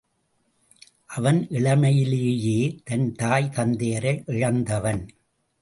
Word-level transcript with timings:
அவன் 1.05 1.47
இளமையிலேயே 1.49 2.81
தன் 2.83 3.07
தாய் 3.11 3.51
தந்தையரை 3.55 4.23
இழந்தவன். 4.25 5.03